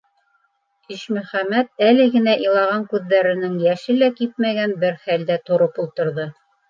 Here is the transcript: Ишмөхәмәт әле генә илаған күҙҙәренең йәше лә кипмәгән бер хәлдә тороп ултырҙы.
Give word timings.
Ишмөхәмәт 0.93 1.83
әле 1.89 2.07
генә 2.15 2.33
илаған 2.45 2.87
күҙҙәренең 2.93 3.59
йәше 3.67 3.99
лә 4.01 4.09
кипмәгән 4.23 4.75
бер 4.85 5.01
хәлдә 5.05 5.41
тороп 5.51 5.79
ултырҙы. 5.85 6.27